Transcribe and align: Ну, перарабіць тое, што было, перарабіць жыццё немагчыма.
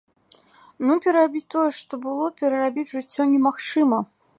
Ну, 0.85 0.95
перарабіць 1.03 1.43
тое, 1.57 1.67
што 1.83 1.93
было, 2.09 2.33
перарабіць 2.41 2.91
жыццё 2.97 3.33
немагчыма. 3.37 4.07